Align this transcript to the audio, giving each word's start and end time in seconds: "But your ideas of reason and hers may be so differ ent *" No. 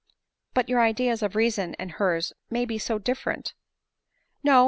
"But 0.55 0.67
your 0.67 0.81
ideas 0.81 1.21
of 1.21 1.35
reason 1.35 1.75
and 1.77 1.91
hers 1.91 2.33
may 2.49 2.65
be 2.65 2.79
so 2.79 2.97
differ 2.97 3.33
ent 3.33 3.53
*" 3.87 4.09
No. 4.43 4.59